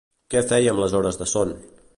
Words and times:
Què 0.35 0.41
feia 0.53 0.73
amb 0.73 0.83
les 0.85 0.97
hores 1.01 1.21
de 1.23 1.31
son? 1.37 1.57